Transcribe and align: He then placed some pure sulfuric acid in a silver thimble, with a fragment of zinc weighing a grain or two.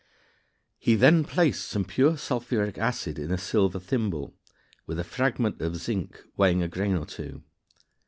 He 0.79 0.95
then 0.95 1.23
placed 1.23 1.67
some 1.67 1.85
pure 1.85 2.13
sulfuric 2.17 2.79
acid 2.79 3.19
in 3.19 3.29
a 3.29 3.37
silver 3.37 3.77
thimble, 3.79 4.33
with 4.87 4.97
a 4.97 5.03
fragment 5.03 5.61
of 5.61 5.75
zinc 5.75 6.23
weighing 6.35 6.63
a 6.63 6.67
grain 6.67 6.95
or 6.97 7.05
two. 7.05 7.43